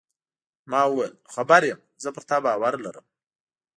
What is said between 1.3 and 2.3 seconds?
خبر یم، زه پر